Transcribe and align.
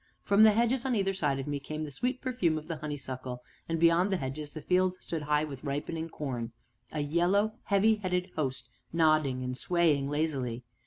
From 0.23 0.41
the 0.41 0.53
hedges, 0.53 0.83
on 0.83 0.95
either 0.95 1.13
side 1.13 1.37
of 1.37 1.45
me, 1.45 1.59
came 1.59 1.83
the 1.83 1.91
sweet 1.91 2.21
perfume 2.21 2.57
of 2.57 2.67
the 2.67 2.77
honeysuckle, 2.77 3.43
and 3.69 3.79
beyond 3.79 4.11
the 4.11 4.17
hedges 4.17 4.49
the 4.49 4.59
fields 4.63 4.97
stood 4.99 5.21
high 5.21 5.43
with 5.43 5.63
ripening 5.63 6.09
corn 6.09 6.53
a 6.91 7.01
yellow, 7.01 7.53
heavy 7.65 7.97
headed 7.97 8.31
host, 8.35 8.67
nodding 8.91 9.43
and 9.43 9.55
swaying 9.55 10.09
lazily. 10.09 10.63